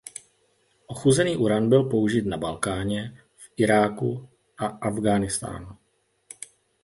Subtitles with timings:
[0.87, 5.77] Ochuzený uran byl použit na Balkáně, v Iráku a Afghánistánu.